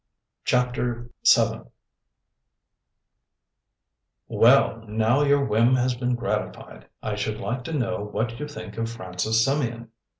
[0.45, 1.61] CHAPTER VII
[4.27, 8.79] "Well, now your whim has been gratified, I should like to know what you think
[8.79, 9.89] of Francis Symeon?"